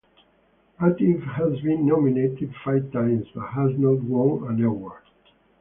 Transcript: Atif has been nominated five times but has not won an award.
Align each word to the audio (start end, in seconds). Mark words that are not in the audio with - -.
Atif 0.79 1.21
has 1.35 1.61
been 1.61 1.85
nominated 1.85 2.51
five 2.65 2.91
times 2.91 3.27
but 3.35 3.49
has 3.49 3.77
not 3.77 4.01
won 4.01 4.49
an 4.51 4.65
award. 4.65 5.03